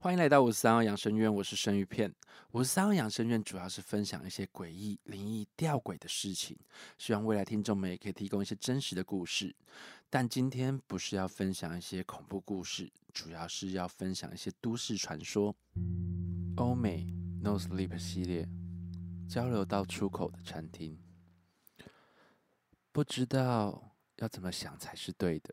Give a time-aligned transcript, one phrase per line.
[0.00, 2.14] 欢迎来到五十三号养生院，我是生鱼片。
[2.52, 6.56] 五十三号养生院主要是分享一些诡异、灵异、吊诡的事情，
[6.98, 9.52] 希望未来听众们也可以提供一些真实的故事。
[10.08, 15.52] 但今天不是要分享一些恐怖故事，主要是要分享一些都市传说。
[16.58, 17.12] 欧美
[17.42, 18.48] No Sleep 系列
[19.28, 20.96] 交流到出口的餐厅，
[22.92, 25.52] 不知道要怎么想才是对的。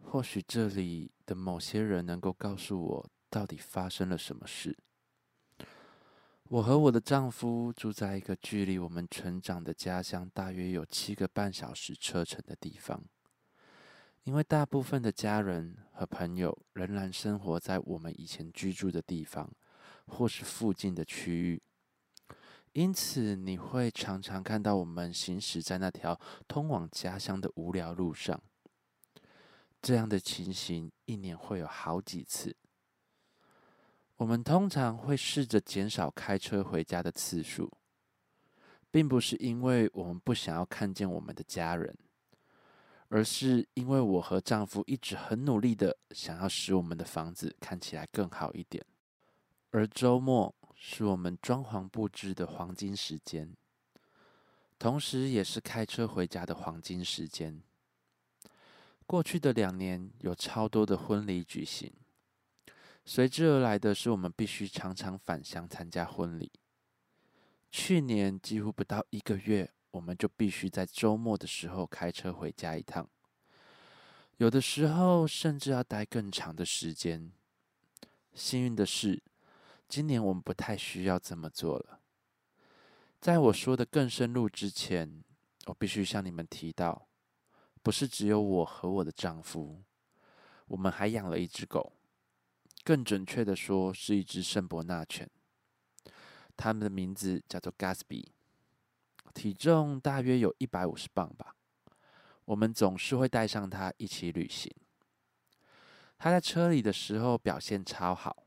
[0.00, 3.10] 或许这里的某些人能够告诉我。
[3.30, 4.76] 到底发生了什么事？
[6.48, 13.04] 我和我的丈夫住在一个距离我们成长的家乡大约有七个半小时车程的地方。
[14.24, 19.50] 因为大部分的家人和朋友仍然生活在我们以前居住的地方，
[20.06, 21.62] 或是附近的区域，
[22.72, 28.42] 因此你会常常看到我们行驶在那条通往家乡的无聊路上。
[29.80, 32.54] 这样的情形一年会有好几次。
[34.20, 37.72] 我们通常会试着减少开车回家的次数，
[38.90, 41.96] 并不是因为我们不想要看见我们的家人，
[43.08, 48.84] 而是因为我和丈夫一直很努力的想要使我们的房子看起来更好一点。
[49.70, 53.56] 而周末是我们装潢布置的黄金时间，
[54.78, 57.62] 同时也是开车回家的黄金时间。
[59.06, 61.90] 过去的两年有超多的婚礼举行。
[63.12, 66.52] 随之而来的是，我们必须常常返乡参加婚礼。
[67.68, 73.10] 去年几乎不到一个月，我们就必须在周末的时候开车回家一趟，
[74.36, 77.32] 有的时候甚至要待更长的时间。
[78.32, 79.20] 幸运的是，
[79.88, 81.98] 今年我们不太需要这么做了。
[83.20, 85.24] 在我说的更深入之前，
[85.66, 87.08] 我必须向你们提到，
[87.82, 89.82] 不是只有我和我的丈夫，
[90.68, 91.94] 我们还养了一只狗。
[92.90, 95.30] 更准确的说，是一只圣伯纳犬。
[96.56, 98.24] 它们的名字叫做 Gatsby，
[99.32, 101.54] 体重大约有一百五十磅吧。
[102.46, 104.68] 我们总是会带上它一起旅行。
[106.18, 108.44] 它在车里的时候表现超好，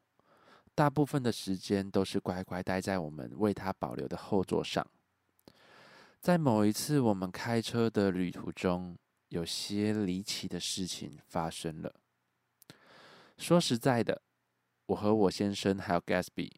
[0.76, 4.86] 大部分的时间都是乖乖待在我们为它保留的后座上。
[6.20, 8.98] 在某一次我们开车的旅途中，
[9.30, 11.96] 有些离奇的事情发生了。
[13.38, 14.22] 说实在的，
[14.88, 16.52] 我和我先生还有 Gatsby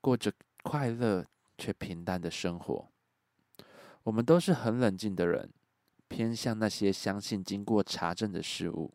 [0.00, 2.88] 过着快乐却平淡的生活。
[4.04, 5.52] 我们都是很冷静的人，
[6.08, 8.94] 偏向那些相信经过查证的事物。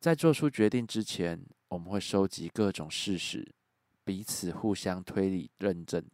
[0.00, 3.54] 在做出决定之前，我们会收集各种事实，
[4.04, 6.04] 彼此互相推理认证。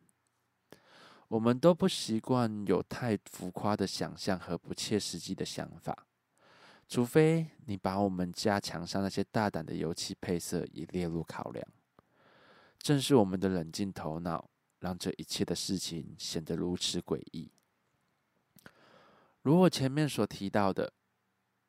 [1.29, 6.08] 我们都不习惯有太浮夸的想象和不切实际的想法。
[6.89, 11.63] 除非你把我们家墙上那些大胆的油漆配色也列入考量，
[12.79, 14.49] 正是我们的冷静头脑，
[14.81, 17.53] 让这一切的事情显得如此诡异。
[19.43, 20.91] 如我前面所提到的，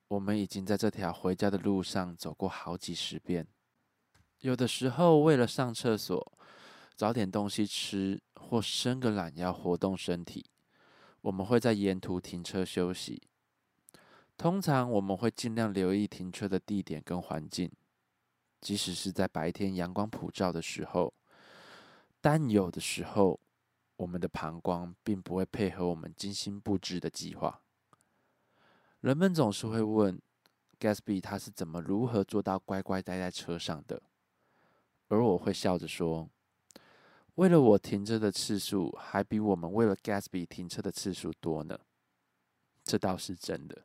[0.08, 3.46] 我们已经在这条回家的路上走过好几十遍。
[4.40, 6.34] 有的时候，为了上厕所、
[6.96, 10.50] 找点东西吃或伸个懒腰活动身体，
[11.20, 13.22] 我们会在沿途停车休息。
[14.40, 17.70] 通常我们会尽量留意停车的地点跟环境，
[18.62, 21.14] 即使是在白天阳光普照的时候，
[22.22, 23.38] 但有的时候
[23.98, 27.60] 我们的膀胱并不会配合我们精心布置的计划。
[29.02, 30.18] 人们总是会问
[30.80, 34.02] Gatsby 他是怎么如何做到乖乖待在车上的，
[35.10, 36.30] 而我会笑着说，
[37.36, 41.78] 为了我停车的次数还比我们为了 Gatsby 停车的次数多呢，
[42.86, 43.84] 这倒是真的。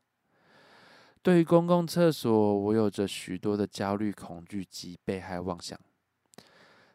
[1.25, 5.81] 对于公共厕所，我有着许多的焦虑、恐惧及被害妄想。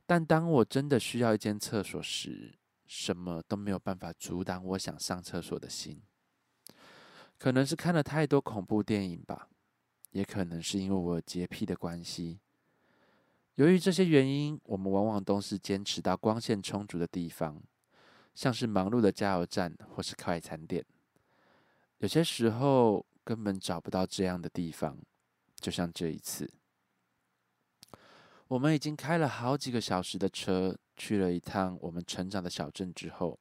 [0.06, 2.54] 但当我真的需要一间厕所时，
[2.86, 6.00] 什么都没有办法阻挡我想上厕所的心。
[7.40, 9.50] 可能是看了太多恐怖电影吧，
[10.12, 12.40] 也可能是因为我洁癖的关系。
[13.56, 17.60] 由于这些原因，我们往往都是坚持到光线充足的地方，
[18.36, 20.86] 像是忙碌的加油站或是快餐店。
[21.98, 23.04] 有些时候。
[23.30, 24.98] 根本找不到这样的地方，
[25.58, 26.52] 就像这一次，
[28.48, 33.40] 我们已经开了好几个小时的车，去了一趟我们成长的小镇之后，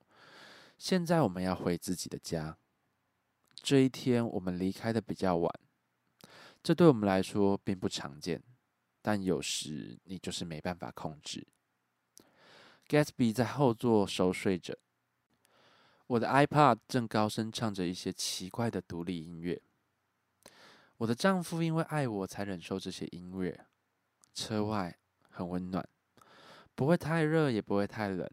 [0.76, 2.58] 现在我们要回自己的家。
[3.54, 5.50] 这一天我们离开的比较晚，
[6.62, 8.42] 这对我们来说并不常见，
[9.00, 11.48] 但有时你就是没办法控制。
[12.86, 14.76] Gatsby 在后座熟睡着，
[16.08, 19.62] 我的 iPad 正高声唱着一些奇怪的独立音乐。
[20.98, 23.66] 我的丈夫因为爱我才忍受这些音乐。
[24.34, 24.96] 车外
[25.30, 25.88] 很温暖，
[26.74, 28.30] 不会太热，也不会太冷。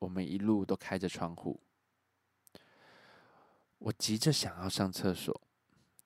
[0.00, 1.60] 我们一路都开着窗户。
[3.78, 5.40] 我急着想要上厕所，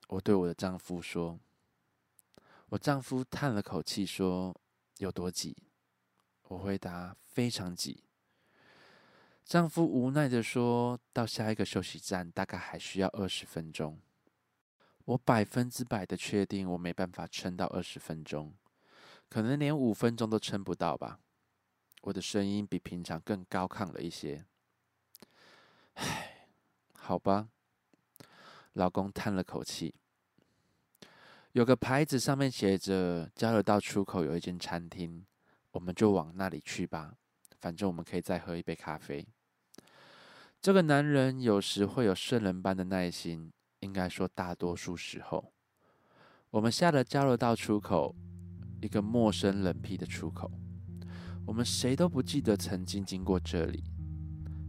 [0.09, 1.39] 我对我的丈夫说。
[2.69, 4.55] 我丈夫叹了口气说
[4.99, 5.57] ：“有多挤？”
[6.49, 8.05] 我回答：“非常挤。”
[9.45, 13.99] 丈夫无奈的说：“到下一个休息站大概还需要二十分钟。”
[15.05, 18.55] 我百分之百的确定我没办法撑到二十分钟，
[19.29, 21.19] 可能连五分钟都撑不到吧。
[22.03, 24.45] 我的声音比平常更高亢了一些。
[25.95, 26.47] 唉，
[26.95, 27.49] 好吧。
[28.75, 29.95] 老公叹了口气。
[31.53, 35.27] 有个牌子上面写着“交流道出口有一间餐厅”，
[35.73, 37.17] 我们就往那里去吧。
[37.61, 39.27] 反正我们可以再喝一杯咖啡。
[40.63, 45.53] 这个男人有时会有圣人般的耐心，应该说大多数时候。
[46.51, 48.15] 我们下了交流道出口，
[48.81, 50.51] 一个陌生冷僻的出口。
[51.47, 53.85] 我们谁都不记得曾经经过这里。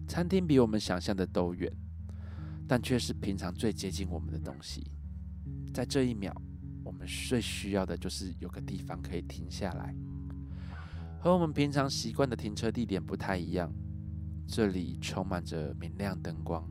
[0.08, 1.72] 餐厅比我们想象的都远，
[2.68, 4.92] 但却是平常最接近我们的东西。
[5.74, 6.36] 在这一秒。
[6.84, 9.96] 我们最需要的就是有个地方可以停下来，
[11.20, 13.72] 和我们平常习惯的停车地点不太一样。
[14.48, 16.68] 这里充满着明亮灯光，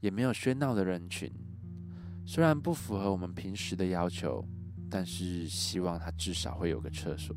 [0.00, 1.30] 也没有喧闹的人群。
[2.28, 4.44] 虽然不符合我们平时的要求，
[4.90, 7.34] 但是希望它至少会有个厕所。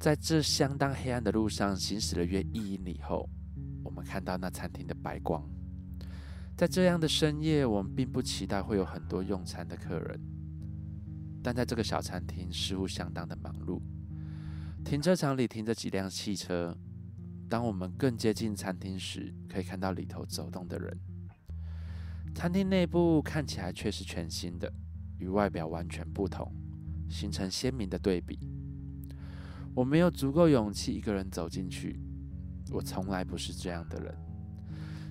[0.00, 3.28] 在这相当黑暗的路上行驶了约一英里后，
[3.84, 5.46] 我们看到那餐厅的白光。
[6.56, 10.18] 在这样的深夜，我们并不期待会有很多用餐的客人，
[11.42, 13.78] 但在这个小餐厅似乎相当的忙碌。
[14.82, 16.74] 停车场里停着几辆汽车。
[17.48, 20.98] 当我们更接近餐厅时，可以看到里头走动的人。
[22.36, 24.70] 餐厅内部看起来却是全新的，
[25.16, 26.52] 与外表完全不同，
[27.08, 28.38] 形成鲜明的对比。
[29.74, 31.98] 我没有足够勇气一个人走进去，
[32.70, 34.14] 我从来不是这样的人。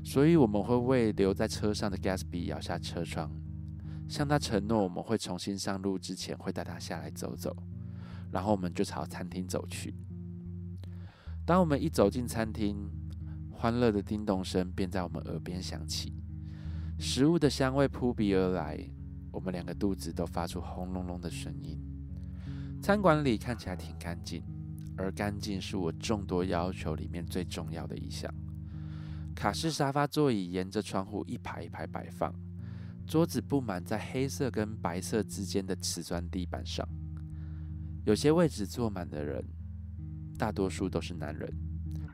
[0.03, 3.31] 所以我们会为留在车上的 Gatsby 摇下车窗，
[4.07, 7.57] 向他承诺我们会重新上路之前会带他下来走走，
[8.31, 9.95] 然后我们就朝餐厅走去。
[11.43, 12.87] 当我们一走进餐厅，
[13.49, 16.13] 欢乐的叮咚声便在我们耳边响起，
[17.07, 18.83] 食物的香味扑鼻而来，
[19.31, 21.79] 我们两个肚子都发出轰隆隆的声音。
[22.81, 24.43] 餐馆里看起来挺干净，
[24.97, 28.33] 而干净是我众多要求里面最重要的一项。
[29.35, 32.33] 卡式沙发座椅沿着窗户一排一排摆放，
[33.05, 36.85] 桌子布满在黑色跟白色之间的瓷砖地板上。
[38.03, 39.45] 有些位置坐满的人，
[40.39, 41.47] 大多数都是男人，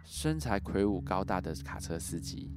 [0.03, 2.51] 身材魁梧高大的卡车司机；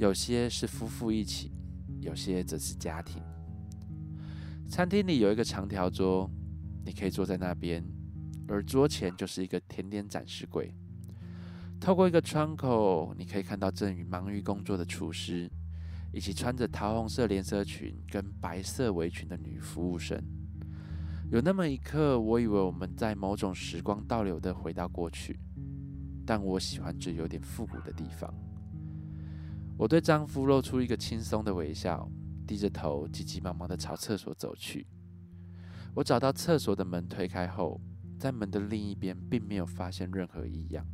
[0.00, 1.52] 有些是夫妇一起，
[2.00, 3.22] 有些则是家庭。
[4.66, 6.30] 餐厅里有一个长条桌，
[6.86, 7.84] 你可以坐在那边，
[8.48, 10.74] 而桌前就是一个甜点展示柜。
[11.78, 15.50] 透过一个窗口，你可以看到正与忙于工作的厨师，
[16.14, 20.18] 以及穿着桃红色连身裙跟白色围裙的女服务生。
[21.30, 25.38] 有那么一刻，我以为我们在某种时光倒流的回到过去，
[26.24, 28.32] 但我喜欢这有点复古的地方。
[29.80, 32.06] 我对丈夫露出一个轻松的微笑，
[32.46, 34.86] 低着头，急急忙忙的朝厕所走去。
[35.94, 37.80] 我找到厕所的门，推开后，
[38.18, 40.84] 在门的另一边，并没有发现任何异样。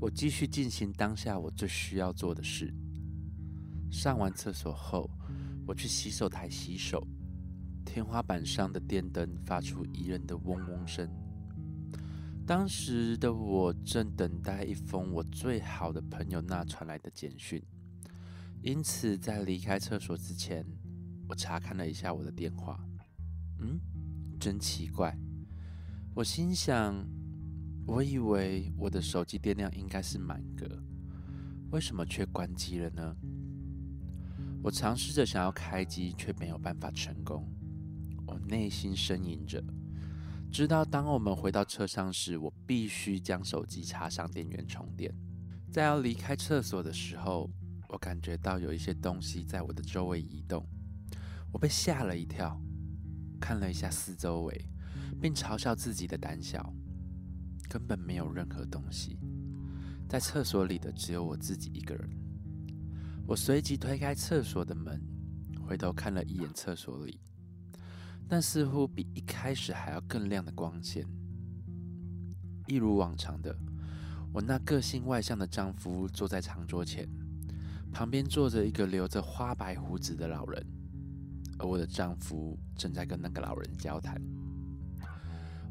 [0.00, 2.74] 我继续进行当下我最需要做的事。
[3.92, 5.08] 上完厕所后，
[5.64, 7.06] 我去洗手台洗手。
[7.84, 11.08] 天花板上的电灯发出宜人的嗡嗡声。
[12.44, 17.62] 当时的我正等待一封我最好的朋友那传来的简讯，
[18.62, 20.64] 因此在离开厕所之前，
[21.28, 22.78] 我查看了一下我的电话。
[23.60, 23.80] 嗯，
[24.38, 25.16] 真奇怪，
[26.14, 27.06] 我心想。
[27.86, 30.66] 我以为我的手机电量应该是满格，
[31.70, 33.16] 为什么却关机了呢？
[34.62, 37.48] 我尝试着想要开机，却没有办法成功。
[38.26, 39.64] 我内心呻吟着，
[40.52, 45.10] 知道当我们回到车上时，我必须将手机插上电源充电。
[45.72, 47.50] 在要离开厕所的时候，
[47.88, 50.66] 我感觉到有一些东西在我的周围移动，
[51.52, 52.60] 我被吓了一跳，
[53.40, 54.70] 看了一下四周围，
[55.20, 56.72] 并嘲笑自己的胆小。
[57.68, 59.18] 根本没有任何东西，
[60.08, 62.08] 在厕所里的只有我自己一个人。
[63.26, 64.98] 我随即推开厕所的门，
[65.66, 67.20] 回头看了一眼厕所里，
[68.26, 71.06] 但似乎比一开始还要更亮的光线。
[72.66, 73.54] 一如往常的，
[74.32, 77.06] 我那个性外向的丈夫坐在长桌前，
[77.92, 80.64] 旁边坐着一个留着花白胡子的老人，
[81.58, 84.20] 而我的丈夫正在跟那个老人交谈。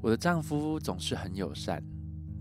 [0.02, 1.84] 我的丈夫总是很友善，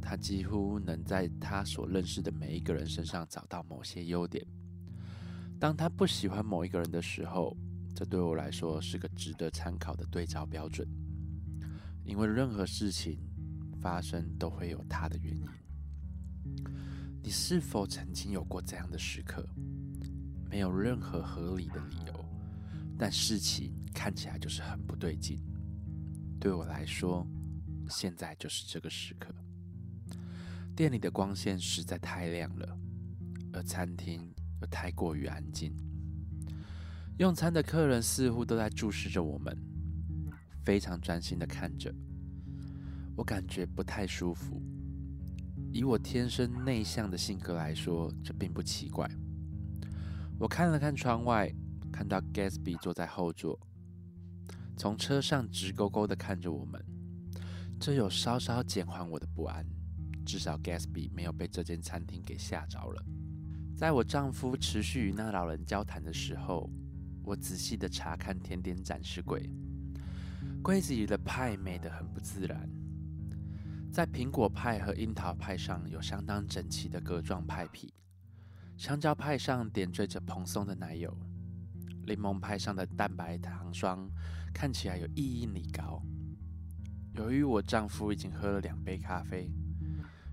[0.01, 4.45] 他几乎能在他所认识的每一个人身上找到某些优点。
[5.59, 7.57] 当他不喜欢某一个人的时候，
[7.95, 10.87] 这对我来说是个值得参考的对照标准，
[12.05, 13.19] 因为任何事情
[13.81, 15.49] 发生都会有它的原因。
[17.27, 19.45] 你是否曾经有过这样的时刻？
[20.49, 22.25] 没有任何合理的理由，
[22.97, 25.43] 但事情看起来就是很不对劲。
[26.39, 27.27] 对我来说，
[27.89, 29.35] 现在就是这个时刻。
[30.77, 32.79] 店里的光线实在太亮了，
[33.53, 35.75] 而餐厅又太过于安静。
[37.19, 39.53] 用餐的客人似乎都在注视着我们，
[40.65, 41.93] 非常专心的看着。
[43.17, 44.63] 我感觉不太舒服。
[45.77, 49.07] 以我天生内向的性格来说，这并不奇怪。
[50.39, 51.53] 我看了看窗外，
[51.93, 53.61] 看到 Gatsby 坐在后座，
[54.75, 56.83] 从车上直勾勾的看着我们。
[57.79, 59.67] 这有稍稍减缓我的不安，
[60.25, 63.05] 至少 Gatsby 没有被这间餐厅给吓着了。
[63.77, 66.71] 在我丈夫持续与那老人交谈的时候，
[67.23, 69.51] 我仔细的查看甜点展示柜，
[70.63, 72.67] 柜子里的派美得很不自然。
[73.97, 77.95] 在苹果派和樱桃派上有相当整齐的格状派皮，
[78.77, 81.17] 香蕉派上点缀着蓬松的奶油，
[82.07, 84.07] 柠檬派上的蛋白糖霜
[84.53, 86.03] 看起来有一英里高。
[87.15, 89.51] 由于我丈夫已经喝了两杯咖啡，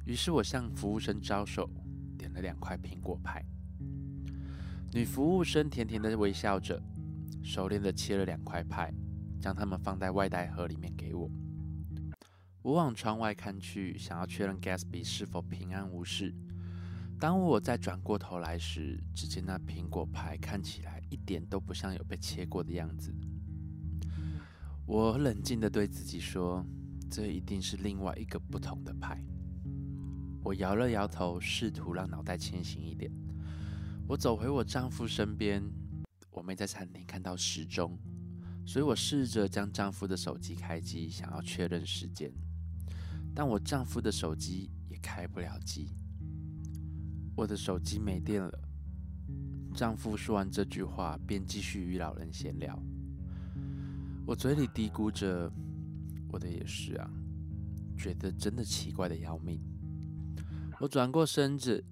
[0.06, 1.70] 于是我向服务生招手，
[2.18, 3.42] 点了两块苹果派。
[4.92, 6.84] 女服务生甜甜的微笑着，
[7.42, 8.94] 熟练的切了两块派，
[9.40, 11.32] 将它们放在外带盒里面给我。
[12.64, 16.34] 我往窗外看去，想要确认 Gatsby 是否平安无事。
[17.20, 23.14] 当我再转过头来时，只见那苹果派看起来一点都不像有被切过的样子。
[24.86, 26.66] 我冷静的对自己说
[27.12, 29.22] ：“这一定是另外一个不同的派。”
[30.42, 33.12] 我摇了摇头，试图让脑袋清醒一点。
[34.08, 35.62] 我走回我丈夫身边，
[36.32, 37.98] 我没在餐厅看到时钟，
[38.66, 42.32] 所以我试着将丈夫的手机开机，想要确认时间。
[43.36, 45.96] 但我丈夫的手机也开不了机。
[47.36, 48.60] 我的手机没电了。
[49.74, 52.80] 丈夫说完这句话，便继续与老人闲聊。
[54.26, 55.52] 我嘴里嘀咕着
[56.32, 57.10] ：“我的也是啊，
[57.98, 59.60] 觉得真的奇怪的要命。”
[60.80, 61.84] 我转过身子，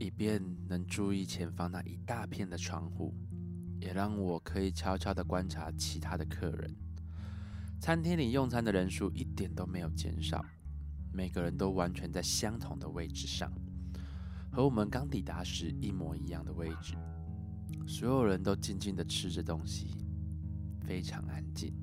[0.00, 3.14] 以便能注意前方那一大片的窗户，
[3.80, 6.74] 也让我可以悄悄的观察其他的客人。
[7.80, 10.44] 餐厅里用餐的人数一点都没有减少，
[11.16, 13.50] 每个人都完全在相同的位置上，
[14.52, 16.94] 和我们刚抵达时一模一样的位置。
[17.86, 19.96] 所有人都静静的吃着东西。
[20.86, 21.74] 非常安静，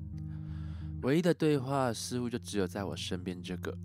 [1.02, 3.76] 唯一的对话似乎就只有在我身边这个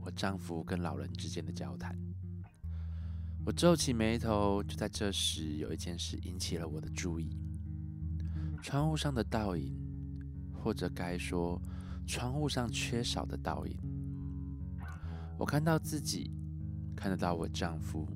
[0.00, 1.96] 我丈夫跟老人之间的交谈。
[3.44, 7.38] 我皱起眉头，就在这时，有一件事引起了我的注意：
[8.62, 9.72] 窗户上的倒影，
[10.52, 11.60] 或者该说，
[12.04, 13.78] 窗户上缺少的倒影。
[15.38, 16.32] 我看到自己，
[16.96, 18.08] 看得到我丈夫，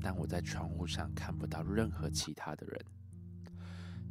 [0.00, 2.84] 但我在窗户上看不到任何其他的人。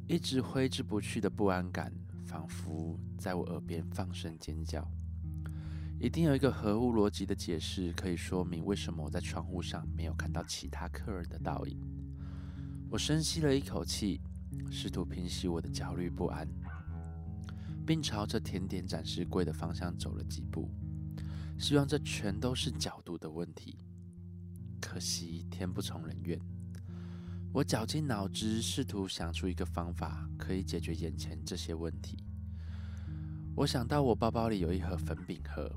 [0.08, 1.92] 一直挥之不去的不安感，
[2.28, 4.88] 仿佛在我耳边放声尖叫。
[6.00, 11.80] 一定有一个合乎逻辑的解释，可以说明为什么我在窗户上没有看到其他客人的倒影。
[12.92, 14.22] 我深吸了一口气，
[14.70, 16.48] 试图平息我的焦虑不安，
[17.88, 20.70] 并朝着甜点展示柜的方向走了几步，
[21.58, 23.78] 希望这全都是角度的问题。
[24.82, 26.40] 可惜天不从人愿。
[27.52, 32.18] 我绞尽脑汁，试图想出一个方法可以解决眼前这些问题。
[33.56, 35.72] 我想到我包包里有一盒粉饼盒，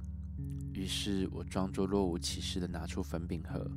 [0.74, 3.70] 于是我装作若无其事的拿出粉饼盒，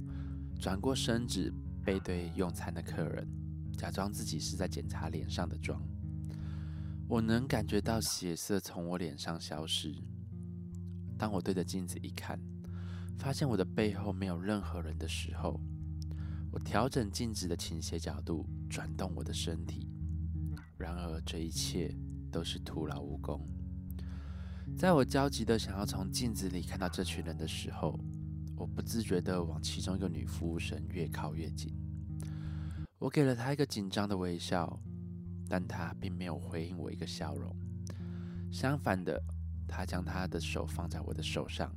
[0.60, 1.54] 转过身子
[1.86, 3.28] 背对用餐的客人，
[3.78, 5.80] 假装自己是在检查脸上的妆。
[7.08, 9.96] 我能感觉到血色从我脸上消失。
[11.22, 12.40] 当我对着镜子一看，
[13.20, 15.62] 发现我的背后没有任何人的时候。
[16.52, 19.88] 我调整镜子的倾斜角度，转动我的身体。
[20.80, 21.96] 然而，这一切
[22.32, 23.48] 都是徒劳无功。
[24.76, 28.00] 在我焦急的想要从镜子里看到这群人的时候，
[28.58, 31.72] 我不自觉地往其中一个女服务生越靠越近。
[32.98, 34.82] 我给了她一个紧张的微笑，
[35.48, 37.56] 但她并没有回应我一个笑容。
[38.52, 39.24] 相反的，
[39.72, 41.74] 她将她的手放在我的手上，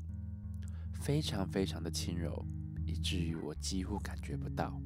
[1.00, 2.44] 非常非常的轻柔。
[2.84, 4.78] 以至于我几乎感觉不到，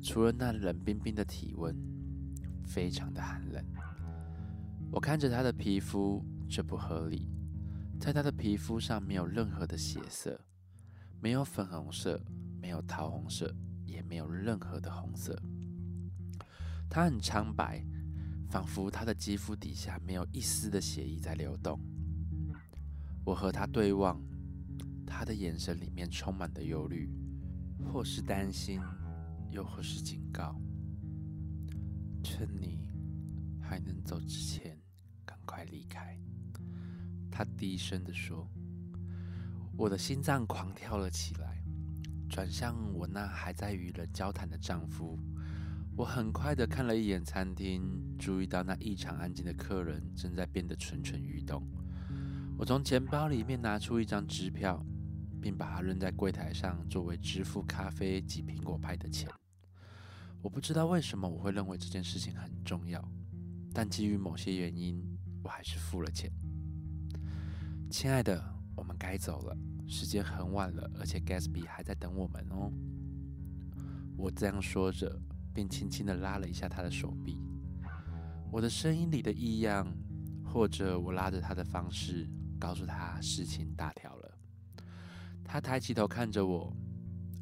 [0.00, 1.76] 除了那冷冰冰的体温，
[2.64, 3.62] 非常的寒冷。
[4.90, 7.28] 我看着她的皮肤，这不合理。
[8.00, 10.38] 在他的皮肤上没有任何的血色，
[11.20, 12.20] 没有粉红色，
[12.60, 13.54] 没有桃红色，
[13.86, 15.40] 也没有任何的红色。
[16.90, 17.82] 他很苍白，
[18.50, 21.80] 仿佛他的肌肤底下没有一丝的血液在流动。
[23.24, 24.20] 我和他对望，
[25.06, 27.10] 他的眼神里面充满了忧虑，
[27.82, 28.80] 或是担心，
[29.50, 30.60] 又或是警告。
[32.22, 32.86] 趁你
[33.60, 34.78] 还能走之前，
[35.24, 36.18] 赶快离开。
[37.30, 38.48] 他低声的说。
[39.76, 41.60] 我的心脏狂跳了起来，
[42.28, 45.18] 转向我那还在与人交谈的丈夫。
[45.96, 51.66] 我很快的看了一眼餐厅，注意到那异常安静的客人正在变得蠢蠢欲动。
[52.56, 54.84] 我从钱包里面拿出一张支票，
[55.40, 59.28] 并把它扔在柜台上，作为支付咖啡及苹果派的钱。
[60.40, 63.02] 我不知道为什么我会认为这件事情很重要，
[63.72, 65.02] 但基于某些原因，
[65.42, 66.30] 我还是付了钱。
[67.90, 68.42] 亲爱的，
[68.76, 69.56] 我们该走了，
[69.86, 72.72] 时间很晚了，而且 Gatsby 还在等我们哦。
[74.16, 75.20] 我这样说着。
[75.54, 77.40] 便轻轻地拉了一下他的手臂，
[78.50, 79.86] 我的声音里的异样，
[80.44, 82.28] 或者我拉着他的方式，
[82.64, 84.38] 告诉他事情大条了。
[85.44, 86.74] 他抬起头看着我，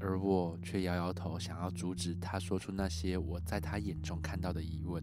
[0.01, 5.01] 而我却摇摇头，想要阻止他说出那些我在他眼中看到的疑问。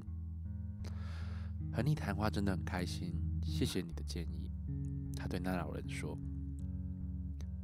[1.72, 4.52] 和你谈话真的很开心，谢谢你的建议。
[5.16, 6.18] 他对那老人说：“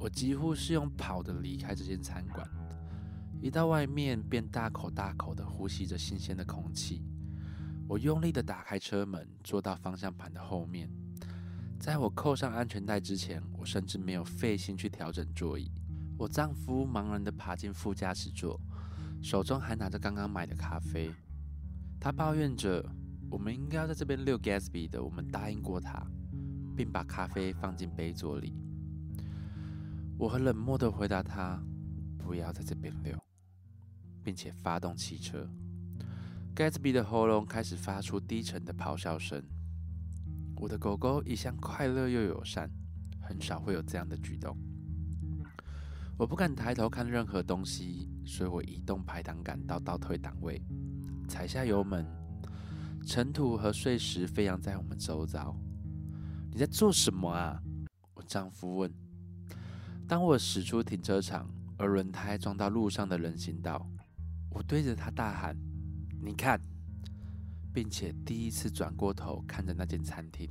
[0.00, 2.48] 我几乎是用跑的离开这间餐馆。”
[3.42, 7.04] 一到外面，便大口大口的呼吸着新鲜的空气。
[7.86, 10.90] 我用力的打开车门，坐到方向盘的后面。
[11.78, 15.70] 在我扣上安全带之前，我甚至没有费心去调整座椅。
[16.18, 18.60] 我丈夫茫然的爬进副驾驶座，
[19.22, 21.12] 手中还拿着刚刚买的咖啡。
[22.00, 22.84] 他抱怨着
[23.30, 26.04] ：“我们应该要在这边遛 Gatsby 的，我们答应过他，
[26.76, 28.54] 并把咖啡放进杯座里。”
[30.18, 31.62] 我很冷漠的回答他。
[32.18, 33.16] 不要在这边溜，
[34.24, 35.48] 并且发动汽车。
[36.56, 39.40] Gatsby 的喉咙开始发出低沉的咆哮声。
[40.56, 42.70] 我的狗狗一向快乐又友善，
[43.20, 44.56] 很少会有这样的举动。
[46.18, 50.62] 我不敢抬头看任何东西，所以我移动排挡杆到倒退档位，
[51.28, 52.06] 踩下油门。
[53.06, 55.56] 尘土和碎石飞扬在我们周遭。
[56.50, 57.62] 你在做什么啊？
[58.14, 58.92] 我丈夫问。
[60.08, 61.48] 当我驶出停车场。
[61.78, 63.86] 而轮胎撞到路上的人行道，
[64.48, 65.54] 我对着他大喊
[66.24, 66.58] ：“你看！”
[67.76, 70.48] 并且第一次转过头看着那间餐厅。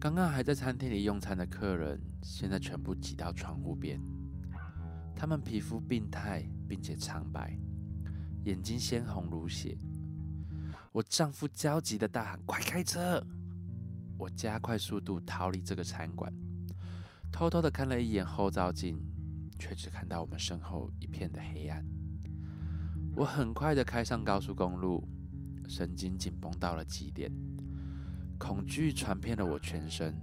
[0.00, 4.00] 刚刚还在餐厅里用餐的客人，现在全部挤到窗户边。
[5.14, 7.56] 他们皮肤病态，并且苍白，
[8.42, 9.78] 眼睛鲜红如血。
[10.90, 13.24] 我丈夫焦急的大喊：“快开车！”
[14.18, 16.34] 我加快速度逃离这个餐馆，
[17.30, 19.00] 偷偷的看了一眼后照镜。
[19.56, 21.86] 却只看到我们身后一片的黑暗。
[23.14, 25.08] 我很快的开上高速公路，
[25.68, 27.30] 神经紧绷到了极点，
[28.38, 30.14] 恐惧传遍了我全身。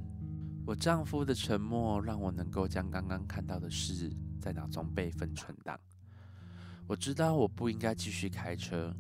[0.65, 5.79] 我丈夫的沉默让我能够将刚刚看到的事在脑中备份存档。
[6.87, 8.93] 我知道我不应该继续开车。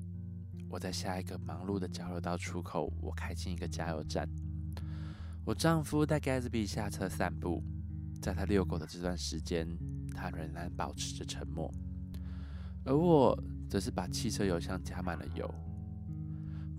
[0.69, 4.27] 我在下一个忙碌的交流道出口，我开进一个加油站。
[5.43, 7.63] 我丈夫带 Gatsby 下车散步，
[8.21, 9.67] 在他遛狗的这段时间。
[10.13, 11.73] 他仍然保持着沉默，
[12.83, 15.51] 而我则是把汽车油箱加满了油，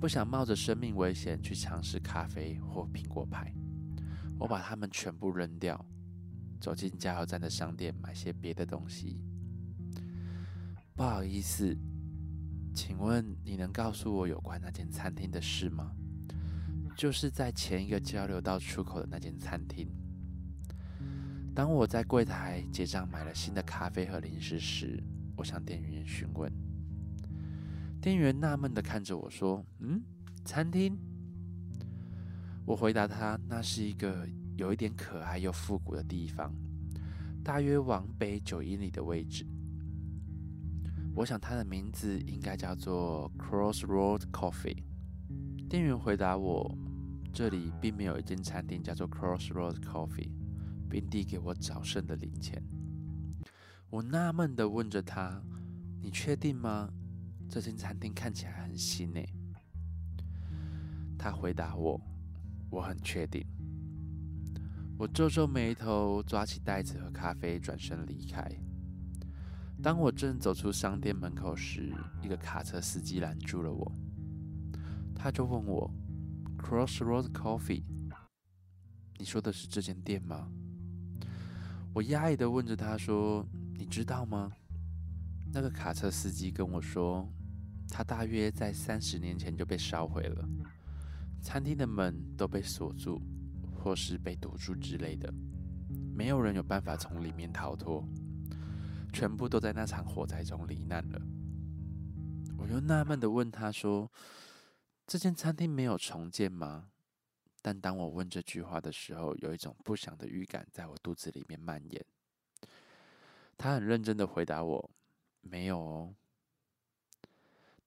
[0.02, 3.54] 不想冒着生命危险去尝试咖啡或苹果派。
[4.36, 5.86] 我把它们全部扔掉，
[6.60, 9.20] 走进加油站的商店买些别的东西。
[10.96, 11.78] 不好意思，
[12.74, 15.92] 请问你能告诉我有关那间餐厅的事吗？
[16.96, 19.88] 就是在前一个交流道出口的那间餐厅。
[21.54, 25.00] 当我在柜台结账买了新的咖啡和零食时，
[25.36, 26.52] 我向店员询问。
[28.02, 30.02] 店员纳闷的看着我说：“嗯，
[30.44, 30.98] 餐厅？”
[32.66, 36.52] 我回答他：“那是一个有一点可爱又复古的地方，
[37.44, 39.46] 大约往北九英里的位置。
[41.14, 44.82] 我想它的名字应该叫做 Crossroad Coffee。”
[45.70, 46.76] 店员回答我
[47.32, 50.32] ：“这里并没有一间餐厅叫做 Crossroad Coffee。”
[50.90, 52.62] 并递给我早剩的零钱。
[53.88, 55.40] 我纳闷的问着他
[56.02, 56.90] ：“你确定吗？
[57.52, 59.28] 这间餐厅看起来很新诶。”
[61.18, 62.00] 他回答我
[62.72, 63.46] ：“我很确定。”
[64.98, 68.50] 我皱皱眉头，抓起袋子和咖啡，转身离开。
[69.82, 73.92] 当我正走出商店门口时，一个卡车司机拦住了我。
[75.14, 75.92] 他就问我
[76.56, 77.82] ：“Crossroads Coffee。”
[79.18, 80.50] 你说的是这间店吗？”
[81.92, 84.50] 我压抑的问着他说：“你知道吗？”
[85.52, 87.30] 那个卡车司机跟我说，
[87.94, 90.48] 他大约在三十年前就被烧毁了，
[91.42, 93.20] 餐厅的门都被锁住，
[93.76, 95.30] 或是被堵住之类的，
[96.14, 98.02] 没有人有办法从里面逃脱，
[99.12, 101.20] 全部都在那场火灾中罹难了。
[102.56, 104.10] 我又纳闷的问他说
[105.06, 106.88] ：“这间餐厅没有重建吗？”
[107.60, 112.04] 但当我问这句话的时候，有一种不祥的预感在我肚子里面蔓延。
[113.58, 114.90] 他很认真的回答我。
[115.42, 116.14] 没有哦，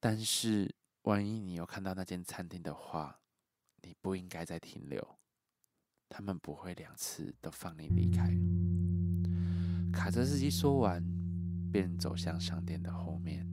[0.07, 0.71] 但是
[1.05, 3.19] 万一你有看到那间餐厅的话，
[3.81, 5.17] 你不应该再停留。
[6.07, 8.29] 他们不会两次都放你离开。
[9.91, 11.03] 卡车司机说完，
[11.71, 13.49] 便走向商店的后面。